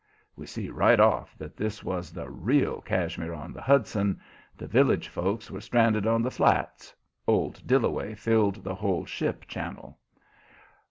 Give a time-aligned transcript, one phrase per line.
[0.35, 4.19] We see right off that this was the real Cashmere on the Hudson;
[4.57, 6.95] the village folks were stranded on the flats
[7.27, 9.99] old Dillaway filled the whole ship channel.